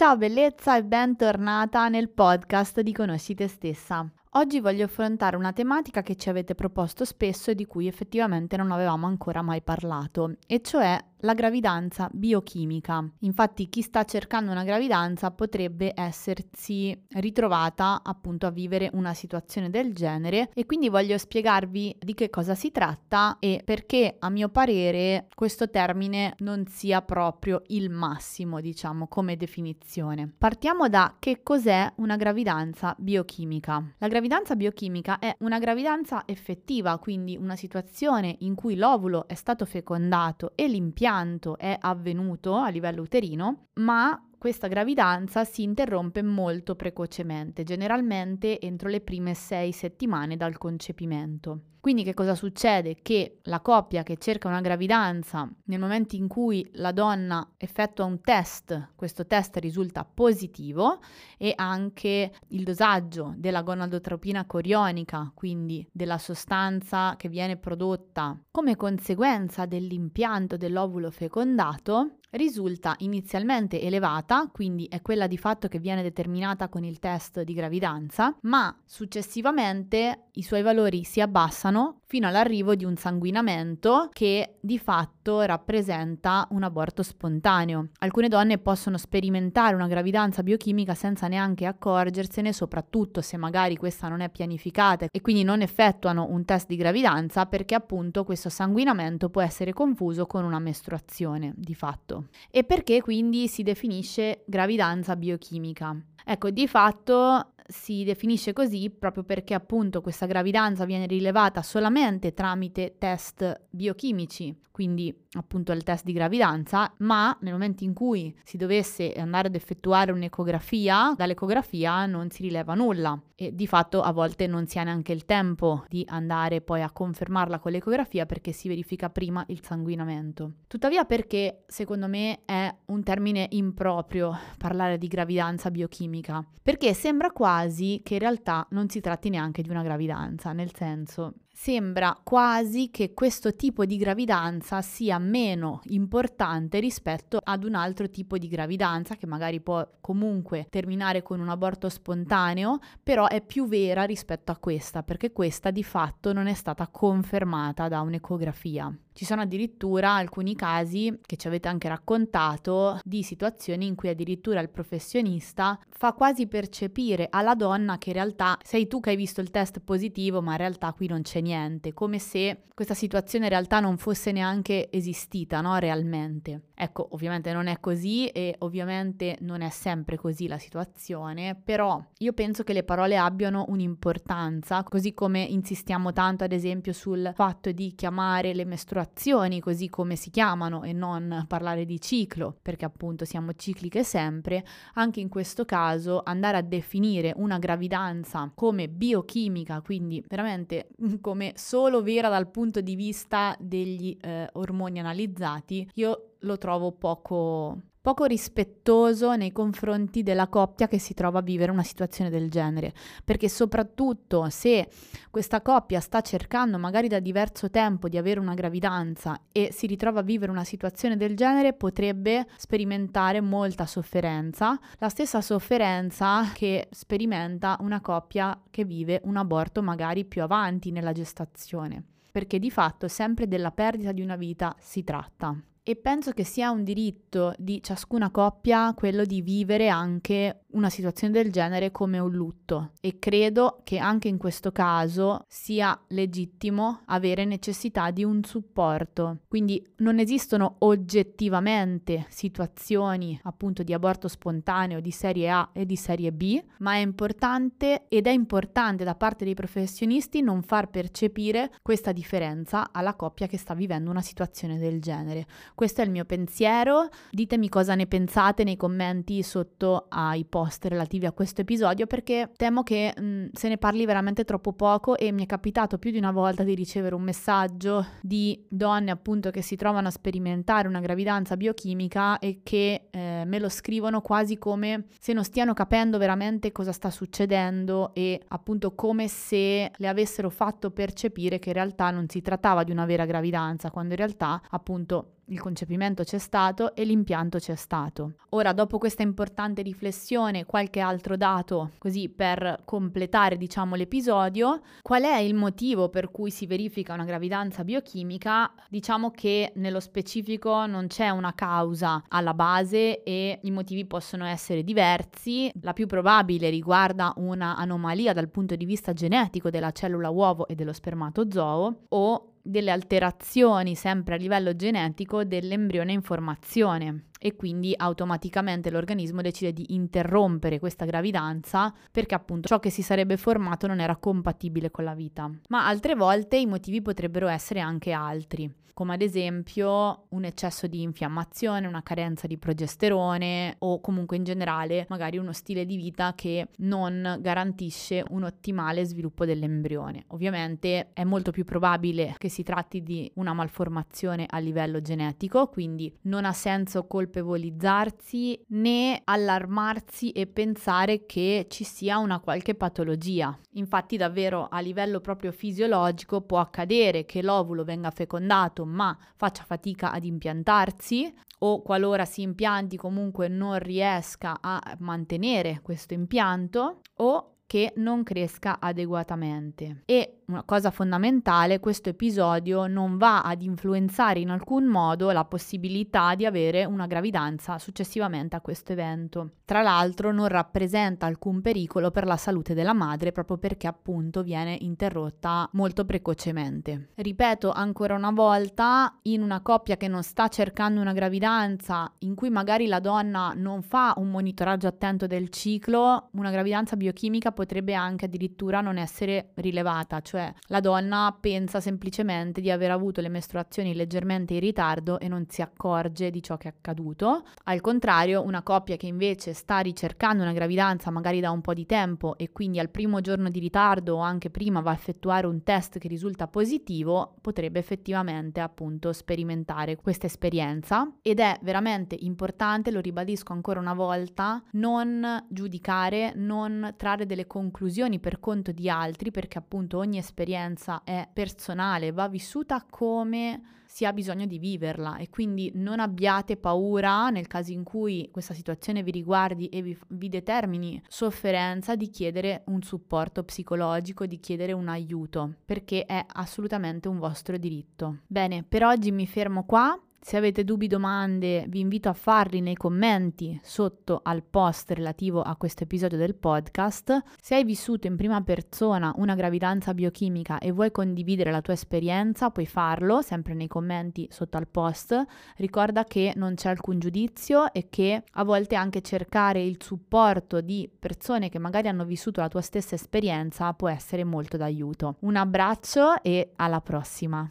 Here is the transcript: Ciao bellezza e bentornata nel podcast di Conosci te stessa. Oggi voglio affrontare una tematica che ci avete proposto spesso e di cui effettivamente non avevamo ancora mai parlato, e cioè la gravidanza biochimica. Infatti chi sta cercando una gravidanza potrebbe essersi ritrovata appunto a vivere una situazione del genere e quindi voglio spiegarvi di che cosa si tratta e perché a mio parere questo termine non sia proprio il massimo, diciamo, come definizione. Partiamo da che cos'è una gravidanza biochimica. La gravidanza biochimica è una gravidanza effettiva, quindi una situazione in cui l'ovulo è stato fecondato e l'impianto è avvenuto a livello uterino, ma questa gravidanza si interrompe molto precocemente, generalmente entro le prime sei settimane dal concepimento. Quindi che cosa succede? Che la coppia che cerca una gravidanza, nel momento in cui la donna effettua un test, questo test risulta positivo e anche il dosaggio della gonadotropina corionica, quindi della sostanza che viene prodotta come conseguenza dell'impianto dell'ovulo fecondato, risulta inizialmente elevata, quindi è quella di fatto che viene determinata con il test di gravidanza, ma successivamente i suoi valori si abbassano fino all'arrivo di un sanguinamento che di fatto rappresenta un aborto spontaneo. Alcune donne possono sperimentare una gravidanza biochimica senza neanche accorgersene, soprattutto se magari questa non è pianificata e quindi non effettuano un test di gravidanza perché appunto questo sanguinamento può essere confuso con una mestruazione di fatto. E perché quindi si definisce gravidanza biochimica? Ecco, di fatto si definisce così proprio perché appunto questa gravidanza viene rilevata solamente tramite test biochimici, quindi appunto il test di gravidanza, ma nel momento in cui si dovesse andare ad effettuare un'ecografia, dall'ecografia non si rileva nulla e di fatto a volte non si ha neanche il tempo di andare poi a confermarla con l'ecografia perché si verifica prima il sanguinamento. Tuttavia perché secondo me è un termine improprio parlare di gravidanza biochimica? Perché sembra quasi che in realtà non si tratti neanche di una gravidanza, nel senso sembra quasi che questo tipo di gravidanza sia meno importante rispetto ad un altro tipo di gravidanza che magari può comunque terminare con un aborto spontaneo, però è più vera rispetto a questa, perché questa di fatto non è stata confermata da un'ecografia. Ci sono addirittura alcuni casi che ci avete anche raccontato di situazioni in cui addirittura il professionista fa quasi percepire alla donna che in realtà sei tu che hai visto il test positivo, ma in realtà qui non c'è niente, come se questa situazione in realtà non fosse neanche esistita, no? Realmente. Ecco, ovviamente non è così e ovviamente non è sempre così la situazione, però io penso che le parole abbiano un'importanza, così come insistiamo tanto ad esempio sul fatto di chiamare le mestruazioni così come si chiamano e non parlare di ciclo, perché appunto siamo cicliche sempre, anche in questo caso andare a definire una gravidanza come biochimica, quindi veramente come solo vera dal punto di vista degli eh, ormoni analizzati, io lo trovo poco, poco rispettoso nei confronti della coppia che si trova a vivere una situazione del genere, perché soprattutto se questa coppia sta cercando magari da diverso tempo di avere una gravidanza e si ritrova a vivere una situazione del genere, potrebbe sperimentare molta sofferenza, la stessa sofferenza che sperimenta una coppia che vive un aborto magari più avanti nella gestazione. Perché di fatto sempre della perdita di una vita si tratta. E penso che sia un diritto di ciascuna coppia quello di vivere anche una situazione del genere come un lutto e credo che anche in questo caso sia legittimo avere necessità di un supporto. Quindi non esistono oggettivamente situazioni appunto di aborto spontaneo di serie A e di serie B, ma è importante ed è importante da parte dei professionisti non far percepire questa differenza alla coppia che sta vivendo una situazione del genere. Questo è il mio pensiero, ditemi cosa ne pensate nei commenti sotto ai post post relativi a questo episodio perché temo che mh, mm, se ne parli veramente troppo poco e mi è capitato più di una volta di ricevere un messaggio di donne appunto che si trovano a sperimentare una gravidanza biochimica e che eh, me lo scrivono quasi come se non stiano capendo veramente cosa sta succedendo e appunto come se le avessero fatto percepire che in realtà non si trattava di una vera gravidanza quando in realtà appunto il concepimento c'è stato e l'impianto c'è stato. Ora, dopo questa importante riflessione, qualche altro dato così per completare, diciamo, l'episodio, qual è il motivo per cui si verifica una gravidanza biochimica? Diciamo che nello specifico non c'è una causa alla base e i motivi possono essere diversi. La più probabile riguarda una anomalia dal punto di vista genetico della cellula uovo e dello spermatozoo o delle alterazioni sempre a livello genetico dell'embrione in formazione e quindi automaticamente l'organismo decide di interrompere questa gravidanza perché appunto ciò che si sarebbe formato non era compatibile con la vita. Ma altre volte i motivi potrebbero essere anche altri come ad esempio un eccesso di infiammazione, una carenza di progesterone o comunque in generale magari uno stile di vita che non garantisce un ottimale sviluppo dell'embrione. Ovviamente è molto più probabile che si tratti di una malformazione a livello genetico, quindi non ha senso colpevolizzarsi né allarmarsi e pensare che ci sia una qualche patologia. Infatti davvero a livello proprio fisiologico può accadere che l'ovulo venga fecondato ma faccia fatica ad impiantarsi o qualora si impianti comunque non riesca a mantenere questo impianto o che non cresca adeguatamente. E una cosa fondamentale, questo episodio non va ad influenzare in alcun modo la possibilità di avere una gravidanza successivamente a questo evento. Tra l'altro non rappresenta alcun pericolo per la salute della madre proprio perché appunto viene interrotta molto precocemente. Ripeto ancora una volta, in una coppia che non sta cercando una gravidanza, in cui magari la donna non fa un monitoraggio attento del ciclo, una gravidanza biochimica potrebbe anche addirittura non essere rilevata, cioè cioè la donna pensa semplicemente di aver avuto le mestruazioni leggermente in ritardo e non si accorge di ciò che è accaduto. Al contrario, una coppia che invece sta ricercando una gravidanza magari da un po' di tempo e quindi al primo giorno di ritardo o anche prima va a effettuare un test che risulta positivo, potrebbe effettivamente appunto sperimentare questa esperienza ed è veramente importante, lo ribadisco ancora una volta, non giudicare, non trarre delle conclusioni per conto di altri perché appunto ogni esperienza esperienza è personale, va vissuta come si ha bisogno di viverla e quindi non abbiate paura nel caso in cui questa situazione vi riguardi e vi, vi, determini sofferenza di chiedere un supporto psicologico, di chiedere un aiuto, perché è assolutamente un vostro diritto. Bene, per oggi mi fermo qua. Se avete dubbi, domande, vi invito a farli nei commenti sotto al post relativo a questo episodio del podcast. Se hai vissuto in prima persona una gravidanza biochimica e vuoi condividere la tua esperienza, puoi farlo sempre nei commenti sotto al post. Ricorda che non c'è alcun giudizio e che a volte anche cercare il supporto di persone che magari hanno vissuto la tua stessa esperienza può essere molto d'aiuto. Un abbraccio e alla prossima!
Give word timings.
Ciao 0.00 0.16
bellezza 0.16 0.78
e 0.78 0.82
bentornata 0.82 1.86
nel 1.90 2.08
podcast 2.08 2.80
di 2.80 2.90
Conosci 2.94 3.34
te 3.34 3.48
stessa. 3.48 4.10
Oggi 4.34 4.60
voglio 4.60 4.84
affrontare 4.84 5.34
una 5.34 5.52
tematica 5.52 6.02
che 6.02 6.14
ci 6.14 6.28
avete 6.28 6.54
proposto 6.54 7.04
spesso 7.04 7.50
e 7.50 7.56
di 7.56 7.66
cui 7.66 7.88
effettivamente 7.88 8.56
non 8.56 8.70
avevamo 8.70 9.08
ancora 9.08 9.42
mai 9.42 9.60
parlato, 9.60 10.36
e 10.46 10.62
cioè 10.62 11.04
la 11.22 11.34
gravidanza 11.34 12.08
biochimica. 12.12 13.04
Infatti 13.20 13.68
chi 13.68 13.82
sta 13.82 14.04
cercando 14.04 14.52
una 14.52 14.62
gravidanza 14.62 15.32
potrebbe 15.32 15.92
essersi 15.94 16.98
ritrovata 17.14 18.02
appunto 18.04 18.46
a 18.46 18.50
vivere 18.50 18.88
una 18.92 19.14
situazione 19.14 19.68
del 19.68 19.92
genere 19.92 20.50
e 20.54 20.64
quindi 20.64 20.88
voglio 20.88 21.18
spiegarvi 21.18 21.96
di 21.98 22.14
che 22.14 22.30
cosa 22.30 22.54
si 22.54 22.70
tratta 22.70 23.36
e 23.38 23.60
perché 23.64 24.16
a 24.18 24.30
mio 24.30 24.48
parere 24.48 25.26
questo 25.34 25.68
termine 25.68 26.34
non 26.38 26.66
sia 26.68 27.02
proprio 27.02 27.62
il 27.66 27.90
massimo, 27.90 28.60
diciamo, 28.60 29.08
come 29.08 29.36
definizione. 29.36 30.32
Partiamo 30.38 30.88
da 30.88 31.16
che 31.18 31.42
cos'è 31.42 31.92
una 31.96 32.16
gravidanza 32.16 32.94
biochimica. 32.96 33.74
La 33.98 34.06
gravidanza 34.06 34.18
biochimica 34.56 35.18
è 35.18 35.34
una 35.40 35.58
gravidanza 35.58 36.22
effettiva, 36.26 36.98
quindi 36.98 37.36
una 37.36 37.56
situazione 37.56 38.36
in 38.40 38.54
cui 38.54 38.76
l'ovulo 38.76 39.26
è 39.26 39.34
stato 39.34 39.64
fecondato 39.64 40.52
e 40.54 40.68
l'impianto 40.68 41.56
è 41.58 41.76
avvenuto 41.80 42.56
a 42.56 42.68
livello 42.68 43.02
uterino, 43.02 43.68
ma 43.74 44.29
questa 44.40 44.68
gravidanza 44.68 45.44
si 45.44 45.62
interrompe 45.62 46.22
molto 46.22 46.74
precocemente, 46.74 47.62
generalmente 47.62 48.58
entro 48.58 48.88
le 48.88 49.02
prime 49.02 49.34
sei 49.34 49.70
settimane 49.70 50.38
dal 50.38 50.56
concepimento. 50.56 51.64
Quindi 51.78 52.04
che 52.04 52.14
cosa 52.14 52.34
succede? 52.34 52.96
Che 53.02 53.40
la 53.44 53.60
coppia 53.60 54.02
che 54.02 54.16
cerca 54.16 54.48
una 54.48 54.62
gravidanza, 54.62 55.50
nel 55.64 55.78
momento 55.78 56.14
in 56.14 56.26
cui 56.26 56.66
la 56.74 56.92
donna 56.92 57.52
effettua 57.56 58.04
un 58.06 58.20
test, 58.20 58.92
questo 58.96 59.26
test 59.26 59.56
risulta 59.56 60.04
positivo 60.04 61.00
e 61.38 61.52
anche 61.56 62.32
il 62.48 62.64
dosaggio 62.64 63.34
della 63.36 63.62
gonadotropina 63.62 64.46
corionica, 64.46 65.32
quindi 65.34 65.86
della 65.90 66.18
sostanza 66.18 67.14
che 67.16 67.28
viene 67.28 67.56
prodotta 67.56 68.38
come 68.50 68.76
conseguenza 68.76 69.64
dell'impianto 69.64 70.58
dell'ovulo 70.58 71.10
fecondato, 71.10 72.16
risulta 72.30 72.94
inizialmente 72.98 73.80
elevata, 73.80 74.48
quindi 74.52 74.86
è 74.86 75.02
quella 75.02 75.26
di 75.26 75.38
fatto 75.38 75.68
che 75.68 75.78
viene 75.78 76.02
determinata 76.02 76.68
con 76.68 76.84
il 76.84 76.98
test 76.98 77.42
di 77.42 77.54
gravidanza, 77.54 78.36
ma 78.42 78.74
successivamente 78.84 80.26
i 80.32 80.42
suoi 80.42 80.62
valori 80.62 81.04
si 81.04 81.20
abbassano 81.20 82.00
fino 82.06 82.26
all'arrivo 82.26 82.74
di 82.74 82.84
un 82.84 82.96
sanguinamento 82.96 84.08
che 84.12 84.56
di 84.60 84.78
fatto 84.78 85.40
rappresenta 85.42 86.46
un 86.50 86.62
aborto 86.62 87.02
spontaneo. 87.02 87.88
Alcune 87.98 88.28
donne 88.28 88.58
possono 88.58 88.98
sperimentare 88.98 89.74
una 89.74 89.86
gravidanza 89.86 90.42
biochimica 90.42 90.94
senza 90.94 91.28
neanche 91.28 91.66
accorgersene, 91.66 92.52
soprattutto 92.52 93.20
se 93.20 93.36
magari 93.36 93.76
questa 93.76 94.08
non 94.08 94.20
è 94.20 94.28
pianificata 94.28 95.06
e 95.10 95.20
quindi 95.20 95.44
non 95.44 95.62
effettuano 95.62 96.26
un 96.30 96.44
test 96.44 96.66
di 96.66 96.76
gravidanza 96.76 97.46
perché 97.46 97.74
appunto 97.74 98.24
questo 98.24 98.48
sanguinamento 98.48 99.30
può 99.30 99.40
essere 99.40 99.72
confuso 99.72 100.26
con 100.26 100.44
una 100.44 100.58
mestruazione 100.58 101.52
di 101.56 101.74
fatto. 101.74 102.19
E 102.50 102.64
perché 102.64 103.00
quindi 103.00 103.48
si 103.48 103.62
definisce 103.62 104.42
gravidanza 104.46 105.16
biochimica? 105.16 105.96
Ecco, 106.24 106.50
di 106.50 106.66
fatto 106.68 107.52
si 107.70 108.02
definisce 108.04 108.52
così 108.52 108.90
proprio 108.90 109.22
perché 109.22 109.54
appunto 109.54 110.00
questa 110.00 110.26
gravidanza 110.26 110.84
viene 110.84 111.06
rilevata 111.06 111.62
solamente 111.62 112.34
tramite 112.34 112.96
test 112.98 113.60
biochimici, 113.70 114.58
quindi 114.70 115.14
appunto 115.34 115.72
il 115.72 115.82
test 115.82 116.04
di 116.04 116.12
gravidanza, 116.12 116.92
ma 116.98 117.36
nel 117.40 117.52
momento 117.52 117.84
in 117.84 117.94
cui 117.94 118.34
si 118.42 118.56
dovesse 118.56 119.12
andare 119.12 119.48
ad 119.48 119.54
effettuare 119.54 120.12
un'ecografia, 120.12 121.14
dall'ecografia 121.16 122.06
non 122.06 122.30
si 122.30 122.42
rileva 122.42 122.74
nulla 122.74 123.20
e 123.36 123.54
di 123.54 123.66
fatto 123.66 124.02
a 124.02 124.12
volte 124.12 124.46
non 124.46 124.66
si 124.66 124.78
ha 124.78 124.82
neanche 124.82 125.12
il 125.12 125.24
tempo 125.24 125.84
di 125.88 126.04
andare 126.08 126.60
poi 126.60 126.82
a 126.82 126.90
confermarla 126.90 127.58
con 127.58 127.72
l'ecografia 127.72 128.26
perché 128.26 128.52
si 128.52 128.68
verifica 128.68 129.08
prima 129.08 129.44
il 129.48 129.62
sanguinamento. 129.62 130.52
Tuttavia 130.66 131.04
perché 131.04 131.62
secondo 131.66 132.08
me 132.08 132.40
è 132.44 132.74
un 132.86 133.02
termine 133.02 133.46
improprio 133.50 134.36
parlare 134.58 134.98
di 134.98 135.08
gravidanza 135.08 135.70
biochimica? 135.70 136.44
Perché 136.62 136.92
sembra 136.92 137.30
quasi 137.30 138.00
che 138.04 138.14
in 138.14 138.20
realtà 138.20 138.66
non 138.70 138.88
si 138.88 139.00
tratti 139.00 139.30
neanche 139.30 139.62
di 139.62 139.70
una 139.70 139.82
gravidanza, 139.82 140.52
nel 140.52 140.74
senso 140.74 141.34
sembra 141.62 142.18
quasi 142.24 142.88
che 142.90 143.12
questo 143.12 143.54
tipo 143.54 143.84
di 143.84 143.98
gravidanza 143.98 144.80
sia 144.80 145.18
meno 145.18 145.80
importante 145.88 146.80
rispetto 146.80 147.38
ad 147.42 147.64
un 147.64 147.74
altro 147.74 148.08
tipo 148.08 148.38
di 148.38 148.48
gravidanza 148.48 149.14
che 149.14 149.26
magari 149.26 149.60
può 149.60 149.86
comunque 150.00 150.68
terminare 150.70 151.22
con 151.22 151.38
un 151.38 151.50
aborto 151.50 151.90
spontaneo, 151.90 152.78
però 153.02 153.26
è 153.26 153.42
più 153.42 153.68
vera 153.68 154.04
rispetto 154.04 154.50
a 154.52 154.56
questa, 154.56 155.02
perché 155.02 155.32
questa 155.32 155.70
di 155.70 155.84
fatto 155.84 156.32
non 156.32 156.46
è 156.46 156.54
stata 156.54 156.88
confermata 156.88 157.88
da 157.88 158.00
un'ecografia. 158.00 158.96
Ci 159.12 159.26
sono 159.26 159.42
addirittura 159.42 160.14
alcuni 160.14 160.54
casi 160.54 161.18
che 161.26 161.36
ci 161.36 161.46
avete 161.46 161.68
anche 161.68 161.88
raccontato 161.88 163.00
di 163.04 163.22
situazioni 163.22 163.86
in 163.86 163.94
cui 163.94 164.08
addirittura 164.08 164.60
il 164.60 164.70
professionista 164.70 165.78
fa 165.90 166.14
quasi 166.14 166.46
percepire 166.46 167.26
alla 167.28 167.54
donna 167.54 167.98
che 167.98 168.10
in 168.10 168.14
realtà 168.14 168.56
sei 168.62 168.86
tu 168.86 169.00
che 169.00 169.10
hai 169.10 169.16
visto 169.16 169.42
il 169.42 169.50
test 169.50 169.80
positivo, 169.80 170.40
ma 170.40 170.52
in 170.52 170.58
realtà 170.58 170.92
qui 170.94 171.06
non 171.06 171.20
c'è 171.20 171.40
niente, 171.40 171.49
come 171.92 172.18
se 172.18 172.64
questa 172.80 172.98
situazione 172.98 173.44
in 173.44 173.50
realtà 173.50 173.78
non 173.78 173.98
fosse 173.98 174.32
neanche 174.32 174.88
esistita, 174.90 175.60
no? 175.60 175.76
Realmente. 175.76 176.68
Ecco, 176.74 177.08
ovviamente 177.10 177.52
non 177.52 177.66
è 177.66 177.78
così 177.78 178.28
e 178.28 178.54
ovviamente 178.60 179.36
non 179.40 179.60
è 179.60 179.68
sempre 179.68 180.16
così 180.16 180.48
la 180.48 180.56
situazione, 180.56 181.60
però 181.62 182.02
io 182.16 182.32
penso 182.32 182.62
che 182.62 182.72
le 182.72 182.82
parole 182.82 183.18
abbiano 183.18 183.66
un'importanza, 183.68 184.82
così 184.82 185.12
come 185.12 185.42
insistiamo 185.42 186.14
tanto 186.14 186.44
ad 186.44 186.52
esempio 186.52 186.94
sul 186.94 187.32
fatto 187.34 187.70
di 187.70 187.94
chiamare 187.94 188.54
le 188.54 188.64
mestruazioni 188.64 189.60
così 189.60 189.90
come 189.90 190.16
si 190.16 190.30
chiamano 190.30 190.82
e 190.82 190.94
non 190.94 191.44
parlare 191.46 191.84
di 191.84 192.00
ciclo, 192.00 192.56
perché 192.62 192.86
appunto 192.86 193.26
siamo 193.26 193.52
cicliche 193.52 194.04
sempre, 194.04 194.64
anche 194.94 195.20
in 195.20 195.28
questo 195.28 195.66
caso 195.66 196.22
andare 196.24 196.56
a 196.56 196.62
definire 196.62 197.34
una 197.36 197.58
gravidanza 197.58 198.50
come 198.54 198.88
biochimica, 198.88 199.82
quindi 199.82 200.24
veramente 200.26 200.88
come 201.20 201.39
solo 201.54 202.02
vera 202.02 202.28
dal 202.28 202.48
punto 202.50 202.80
di 202.80 202.94
vista 202.94 203.56
degli 203.58 204.16
eh, 204.20 204.48
ormoni 204.52 204.98
analizzati, 204.98 205.90
io 205.94 206.34
lo 206.40 206.58
trovo 206.58 206.92
poco, 206.92 207.78
poco 208.00 208.24
rispettoso 208.24 209.36
nei 209.36 209.52
confronti 209.52 210.22
della 210.22 210.48
coppia 210.48 210.88
che 210.88 210.98
si 210.98 211.12
trova 211.12 211.40
a 211.40 211.42
vivere 211.42 211.70
una 211.70 211.82
situazione 211.82 212.30
del 212.30 212.48
genere, 212.48 212.94
perché 213.24 213.48
soprattutto 213.48 214.48
se 214.48 214.88
questa 215.30 215.60
coppia 215.60 216.00
sta 216.00 216.22
cercando 216.22 216.78
magari 216.78 217.08
da 217.08 217.20
diverso 217.20 217.68
tempo 217.68 218.08
di 218.08 218.16
avere 218.16 218.40
una 218.40 218.54
gravidanza 218.54 219.42
e 219.52 219.70
si 219.72 219.86
ritrova 219.86 220.20
a 220.20 220.24
vivere 220.24 220.50
una 220.50 220.64
situazione 220.64 221.16
del 221.16 221.36
genere, 221.36 221.74
potrebbe 221.74 222.46
sperimentare 222.56 223.40
molta 223.40 223.84
sofferenza, 223.84 224.78
la 224.98 225.08
stessa 225.10 225.42
sofferenza 225.42 226.50
che 226.54 226.88
sperimenta 226.90 227.76
una 227.80 228.00
coppia 228.00 228.58
che 228.70 228.84
vive 228.84 229.20
un 229.24 229.36
aborto 229.36 229.82
magari 229.82 230.24
più 230.24 230.42
avanti 230.42 230.90
nella 230.90 231.12
gestazione. 231.12 232.02
Perché 232.30 232.58
di 232.58 232.70
fatto 232.70 233.08
sempre 233.08 233.48
della 233.48 233.72
perdita 233.72 234.12
di 234.12 234.22
una 234.22 234.36
vita 234.36 234.74
si 234.78 235.02
tratta. 235.02 235.54
E 235.82 235.96
penso 235.96 236.32
che 236.32 236.44
sia 236.44 236.70
un 236.70 236.84
diritto 236.84 237.54
di 237.58 237.82
ciascuna 237.82 238.30
coppia 238.30 238.92
quello 238.94 239.24
di 239.24 239.40
vivere 239.42 239.88
anche 239.88 240.64
una 240.72 240.90
situazione 240.90 241.32
del 241.32 241.50
genere 241.50 241.90
come 241.90 242.18
un 242.18 242.30
lutto 242.30 242.92
e 243.00 243.18
credo 243.18 243.80
che 243.82 243.98
anche 243.98 244.28
in 244.28 244.36
questo 244.36 244.70
caso 244.72 245.44
sia 245.48 245.98
legittimo 246.08 247.00
avere 247.06 247.44
necessità 247.44 248.10
di 248.10 248.24
un 248.24 248.44
supporto. 248.44 249.40
Quindi 249.48 249.84
non 249.96 250.18
esistono 250.18 250.76
oggettivamente 250.78 252.26
situazioni 252.28 253.38
appunto 253.42 253.82
di 253.82 253.92
aborto 253.92 254.28
spontaneo 254.28 255.00
di 255.00 255.10
serie 255.10 255.50
A 255.50 255.70
e 255.72 255.86
di 255.86 255.96
serie 255.96 256.32
B, 256.32 256.62
ma 256.78 256.94
è 256.94 256.98
importante 256.98 258.06
ed 258.08 258.26
è 258.26 258.30
importante 258.30 259.02
da 259.04 259.14
parte 259.14 259.44
dei 259.44 259.54
professionisti 259.54 260.40
non 260.40 260.62
far 260.62 260.88
percepire 260.90 261.72
questa 261.82 262.12
differenza 262.12 262.90
alla 262.92 263.14
coppia 263.14 263.46
che 263.46 263.58
sta 263.58 263.74
vivendo 263.74 264.10
una 264.10 264.22
situazione 264.22 264.78
del 264.78 265.00
genere. 265.00 265.46
Questo 265.74 266.02
è 266.02 266.04
il 266.04 266.10
mio 266.10 266.24
pensiero, 266.24 267.08
ditemi 267.30 267.68
cosa 267.68 267.94
ne 267.94 268.06
pensate 268.06 268.64
nei 268.64 268.76
commenti 268.76 269.42
sotto 269.42 270.06
ai 270.08 270.44
post 270.44 270.58
post 270.60 270.84
relativi 270.84 271.24
a 271.24 271.32
questo 271.32 271.62
episodio 271.62 272.06
perché 272.06 272.50
temo 272.54 272.82
che 272.82 273.14
mh, 273.16 273.22
mm, 273.22 273.46
se 273.52 273.68
ne 273.68 273.78
parli 273.78 274.04
veramente 274.04 274.44
troppo 274.44 274.74
poco 274.74 275.16
e 275.16 275.32
mi 275.32 275.44
è 275.44 275.46
capitato 275.46 275.96
più 275.96 276.10
di 276.10 276.18
una 276.18 276.32
volta 276.32 276.62
di 276.64 276.74
ricevere 276.74 277.14
un 277.14 277.22
messaggio 277.22 278.06
di 278.20 278.62
donne 278.68 279.10
appunto 279.10 279.50
che 279.50 279.62
si 279.62 279.74
trovano 279.76 280.08
a 280.08 280.10
sperimentare 280.10 280.86
una 280.86 281.00
gravidanza 281.00 281.56
biochimica 281.56 282.38
e 282.38 282.60
che 282.62 283.08
eh, 283.10 283.44
me 283.46 283.58
lo 283.58 283.70
scrivono 283.70 284.20
quasi 284.20 284.58
come 284.58 285.06
se 285.18 285.32
non 285.32 285.44
stiano 285.44 285.72
capendo 285.72 286.18
veramente 286.18 286.72
cosa 286.72 286.92
sta 286.92 287.08
succedendo 287.08 288.12
e 288.12 288.38
appunto 288.48 288.94
come 288.94 289.28
se 289.28 289.90
le 289.96 290.08
avessero 290.08 290.50
fatto 290.50 290.90
percepire 290.90 291.58
che 291.58 291.70
in 291.70 291.74
realtà 291.74 292.10
non 292.10 292.28
si 292.28 292.42
trattava 292.42 292.84
di 292.84 292.90
una 292.90 293.06
vera 293.06 293.24
gravidanza 293.24 293.90
quando 293.90 294.12
in 294.12 294.18
realtà 294.18 294.60
appunto 294.68 295.36
il 295.50 295.60
concepimento 295.60 296.22
c'è 296.22 296.38
stato 296.38 296.94
e 296.94 297.04
l'impianto 297.04 297.58
c'è 297.58 297.74
stato. 297.74 298.34
Ora, 298.50 298.72
dopo 298.72 298.98
questa 298.98 299.22
importante 299.22 299.82
riflessione, 299.82 300.64
qualche 300.64 301.00
altro 301.00 301.36
dato 301.36 301.92
così 301.98 302.28
per 302.28 302.82
completare, 302.84 303.56
diciamo, 303.56 303.94
l'episodio, 303.94 304.80
qual 305.02 305.22
è 305.22 305.38
il 305.38 305.54
motivo 305.54 306.08
per 306.08 306.30
cui 306.30 306.50
si 306.50 306.66
verifica 306.66 307.14
una 307.14 307.24
gravidanza 307.24 307.84
biochimica? 307.84 308.72
Diciamo 308.88 309.30
che 309.30 309.72
nello 309.76 310.00
specifico 310.00 310.86
non 310.86 311.06
c'è 311.08 311.30
una 311.30 311.54
causa 311.54 312.24
alla 312.28 312.54
base 312.54 313.22
e 313.22 313.58
i 313.62 313.70
motivi 313.70 314.06
possono 314.06 314.44
essere 314.44 314.82
diversi. 314.82 315.70
La 315.82 315.92
più 315.92 316.06
probabile 316.06 316.70
riguarda 316.70 317.32
una 317.36 317.76
anomalia 317.76 318.32
dal 318.32 318.48
punto 318.48 318.76
di 318.76 318.84
vista 318.84 319.12
genetico 319.12 319.70
della 319.70 319.90
cellula 319.90 320.30
uovo 320.30 320.66
e 320.66 320.74
dello 320.74 320.92
spermatozoo 320.92 321.96
o 322.08 322.50
delle 322.70 322.90
alterazioni 322.90 323.94
sempre 323.94 324.34
a 324.34 324.38
livello 324.38 324.74
genetico 324.74 325.44
dell'embrione 325.44 326.12
in 326.12 326.22
formazione 326.22 327.24
e 327.42 327.56
quindi 327.56 327.94
automaticamente 327.96 328.90
l'organismo 328.90 329.40
decide 329.40 329.72
di 329.72 329.94
interrompere 329.94 330.78
questa 330.78 331.06
gravidanza 331.06 331.92
perché 332.12 332.34
appunto 332.34 332.68
ciò 332.68 332.78
che 332.78 332.90
si 332.90 333.00
sarebbe 333.00 333.38
formato 333.38 333.86
non 333.86 333.98
era 333.98 334.16
compatibile 334.16 334.90
con 334.90 335.04
la 335.04 335.14
vita. 335.14 335.50
Ma 335.68 335.86
altre 335.86 336.14
volte 336.14 336.58
i 336.58 336.66
motivi 336.66 337.00
potrebbero 337.00 337.48
essere 337.48 337.80
anche 337.80 338.12
altri 338.12 338.70
come 339.00 339.14
ad 339.14 339.22
esempio 339.22 340.26
un 340.28 340.44
eccesso 340.44 340.86
di 340.86 341.00
infiammazione, 341.00 341.86
una 341.86 342.02
carenza 342.02 342.46
di 342.46 342.58
progesterone 342.58 343.76
o 343.78 343.98
comunque 343.98 344.36
in 344.36 344.44
generale 344.44 345.06
magari 345.08 345.38
uno 345.38 345.54
stile 345.54 345.86
di 345.86 345.96
vita 345.96 346.34
che 346.34 346.68
non 346.80 347.38
garantisce 347.40 348.22
un 348.28 348.42
ottimale 348.42 349.06
sviluppo 349.06 349.46
dell'embrione. 349.46 350.24
Ovviamente 350.28 351.14
è 351.14 351.24
molto 351.24 351.50
più 351.50 351.64
probabile 351.64 352.34
che 352.36 352.50
si 352.50 352.62
tratti 352.62 353.02
di 353.02 353.30
una 353.36 353.54
malformazione 353.54 354.44
a 354.46 354.58
livello 354.58 355.00
genetico, 355.00 355.68
quindi 355.68 356.14
non 356.24 356.44
ha 356.44 356.52
senso 356.52 357.04
colpevolizzarsi 357.30 358.60
né 358.68 359.20
allarmarsi 359.24 360.32
e 360.32 360.46
pensare 360.46 361.24
che 361.24 361.66
ci 361.70 361.84
sia 361.84 362.18
una 362.18 362.40
qualche 362.40 362.74
patologia. 362.74 363.56
Infatti 363.74 364.16
davvero 364.16 364.66
a 364.68 364.80
livello 364.80 365.20
proprio 365.20 365.52
fisiologico 365.52 366.42
può 366.42 366.58
accadere 366.58 367.24
che 367.24 367.42
l'ovulo 367.42 367.84
venga 367.84 368.10
fecondato 368.10 368.84
ma 368.84 369.16
faccia 369.36 369.62
fatica 369.62 370.12
ad 370.12 370.24
impiantarsi 370.24 371.32
o 371.62 371.82
qualora 371.82 372.24
si 372.24 372.42
impianti 372.42 372.96
comunque 372.96 373.48
non 373.48 373.78
riesca 373.78 374.58
a 374.60 374.80
mantenere 374.98 375.80
questo 375.82 376.14
impianto 376.14 377.00
o 377.16 377.54
che 377.66 377.92
non 377.96 378.24
cresca 378.24 378.80
adeguatamente. 378.80 380.02
E 380.04 380.39
una 380.50 380.62
cosa 380.64 380.90
fondamentale, 380.90 381.78
questo 381.78 382.08
episodio 382.08 382.86
non 382.86 383.16
va 383.16 383.42
ad 383.42 383.62
influenzare 383.62 384.40
in 384.40 384.50
alcun 384.50 384.84
modo 384.84 385.30
la 385.30 385.44
possibilità 385.44 386.34
di 386.34 386.44
avere 386.44 386.84
una 386.84 387.06
gravidanza 387.06 387.78
successivamente 387.78 388.56
a 388.56 388.60
questo 388.60 388.92
evento. 388.92 389.50
Tra 389.64 389.82
l'altro 389.82 390.32
non 390.32 390.48
rappresenta 390.48 391.26
alcun 391.26 391.60
pericolo 391.60 392.10
per 392.10 392.26
la 392.26 392.36
salute 392.36 392.74
della 392.74 392.92
madre 392.92 393.30
proprio 393.30 393.58
perché 393.58 393.86
appunto 393.86 394.42
viene 394.42 394.76
interrotta 394.80 395.68
molto 395.74 396.04
precocemente. 396.04 397.10
Ripeto 397.14 397.70
ancora 397.70 398.16
una 398.16 398.32
volta, 398.32 399.18
in 399.22 399.42
una 399.42 399.60
coppia 399.60 399.96
che 399.96 400.08
non 400.08 400.24
sta 400.24 400.48
cercando 400.48 401.00
una 401.00 401.12
gravidanza, 401.12 402.12
in 402.18 402.34
cui 402.34 402.50
magari 402.50 402.86
la 402.86 402.98
donna 402.98 403.52
non 403.54 403.82
fa 403.82 404.14
un 404.16 404.30
monitoraggio 404.30 404.88
attento 404.88 405.28
del 405.28 405.50
ciclo, 405.50 406.30
una 406.32 406.50
gravidanza 406.50 406.96
biochimica 406.96 407.52
potrebbe 407.52 407.94
anche 407.94 408.24
addirittura 408.24 408.80
non 408.80 408.96
essere 408.96 409.52
rilevata, 409.54 410.20
cioè 410.20 410.39
cioè 410.40 410.52
la 410.68 410.80
donna 410.80 411.36
pensa 411.38 411.80
semplicemente 411.80 412.62
di 412.62 412.70
aver 412.70 412.90
avuto 412.90 413.20
le 413.20 413.28
mestruazioni 413.28 413.94
leggermente 413.94 414.54
in 414.54 414.60
ritardo 414.60 415.20
e 415.20 415.28
non 415.28 415.44
si 415.48 415.60
accorge 415.60 416.30
di 416.30 416.42
ciò 416.42 416.56
che 416.56 416.68
è 416.68 416.72
accaduto. 416.74 417.42
Al 417.64 417.80
contrario, 417.82 418.42
una 418.42 418.62
coppia 418.62 418.96
che 418.96 419.06
invece 419.06 419.52
sta 419.52 419.80
ricercando 419.80 420.42
una 420.42 420.52
gravidanza 420.52 421.10
magari 421.10 421.40
da 421.40 421.50
un 421.50 421.60
po' 421.60 421.74
di 421.74 421.84
tempo 421.84 422.38
e 422.38 422.50
quindi 422.52 422.78
al 422.78 422.88
primo 422.88 423.20
giorno 423.20 423.50
di 423.50 423.58
ritardo 423.58 424.16
o 424.16 424.20
anche 424.20 424.48
prima 424.50 424.80
va 424.80 424.90
a 424.90 424.94
effettuare 424.94 425.46
un 425.46 425.62
test 425.62 425.98
che 425.98 426.08
risulta 426.08 426.48
positivo, 426.48 427.34
potrebbe 427.40 427.78
effettivamente 427.78 428.60
appunto 428.60 429.12
sperimentare 429.12 429.96
questa 429.96 430.26
esperienza 430.26 431.10
ed 431.20 431.40
è 431.40 431.58
veramente 431.62 432.16
importante, 432.18 432.90
lo 432.90 433.00
ribadisco 433.00 433.52
ancora 433.52 433.80
una 433.80 433.94
volta, 433.94 434.62
non 434.72 435.44
giudicare, 435.48 436.32
non 436.34 436.94
trarre 436.96 437.26
delle 437.26 437.46
conclusioni 437.46 438.18
per 438.20 438.40
conto 438.40 438.72
di 438.72 438.88
altri 438.88 439.30
perché 439.30 439.58
appunto 439.58 439.98
ogni 439.98 440.18
esperienza 440.18 440.29
esperienza 440.30 441.02
è 441.04 441.28
personale, 441.30 442.12
va 442.12 442.28
vissuta 442.28 442.86
come 442.88 443.78
si 443.90 444.06
ha 444.06 444.12
bisogno 444.12 444.46
di 444.46 444.58
viverla 444.58 445.16
e 445.16 445.28
quindi 445.28 445.72
non 445.74 445.98
abbiate 445.98 446.56
paura 446.56 447.28
nel 447.30 447.48
caso 447.48 447.72
in 447.72 447.82
cui 447.82 448.28
questa 448.30 448.54
situazione 448.54 449.02
vi 449.02 449.10
riguardi 449.10 449.66
e 449.66 449.82
vi, 449.82 449.98
vi, 450.10 450.28
determini 450.28 451.02
sofferenza 451.08 451.96
di 451.96 452.08
chiedere 452.08 452.62
un 452.66 452.82
supporto 452.82 453.42
psicologico, 453.42 454.26
di 454.26 454.38
chiedere 454.38 454.72
un 454.72 454.86
aiuto, 454.86 455.56
perché 455.64 456.04
è 456.04 456.24
assolutamente 456.24 457.08
un 457.08 457.18
vostro 457.18 457.58
diritto. 457.58 458.18
Bene, 458.28 458.62
per 458.62 458.84
oggi 458.84 459.10
mi 459.10 459.26
fermo 459.26 459.64
qua. 459.64 460.00
Se 460.22 460.36
avete 460.36 460.64
dubbi, 460.64 460.86
domande, 460.86 461.64
vi 461.68 461.80
invito 461.80 462.10
a 462.10 462.12
farli 462.12 462.60
nei 462.60 462.74
commenti 462.74 463.58
sotto 463.64 464.20
al 464.22 464.42
post 464.42 464.90
relativo 464.90 465.40
a 465.40 465.56
questo 465.56 465.84
episodio 465.84 466.18
del 466.18 466.34
podcast. 466.34 467.22
Se 467.40 467.54
hai 467.54 467.64
vissuto 467.64 468.06
in 468.06 468.16
prima 468.16 468.42
persona 468.42 469.14
una 469.16 469.34
gravidanza 469.34 469.94
biochimica 469.94 470.58
e 470.58 470.72
vuoi 470.72 470.92
condividere 470.92 471.50
la 471.50 471.62
tua 471.62 471.72
esperienza, 471.72 472.50
puoi 472.50 472.66
farlo 472.66 473.22
sempre 473.22 473.54
nei 473.54 473.66
commenti 473.66 474.28
sotto 474.30 474.58
al 474.58 474.68
post. 474.68 475.24
Ricorda 475.56 476.04
che 476.04 476.34
non 476.36 476.54
c'è 476.54 476.68
alcun 476.68 476.98
giudizio 476.98 477.72
e 477.72 477.88
che 477.88 478.22
a 478.30 478.44
volte 478.44 478.74
anche 478.74 479.00
cercare 479.00 479.62
il 479.62 479.78
supporto 479.82 480.60
di 480.60 480.88
persone 480.96 481.48
che 481.48 481.58
magari 481.58 481.88
hanno 481.88 482.04
vissuto 482.04 482.42
la 482.42 482.48
tua 482.48 482.60
stessa 482.60 482.94
esperienza 482.94 483.72
può 483.72 483.88
essere 483.88 484.22
molto 484.24 484.58
d'aiuto. 484.58 485.16
Un 485.20 485.36
abbraccio 485.36 486.22
e 486.22 486.52
alla 486.56 486.82
prossima! 486.82 487.50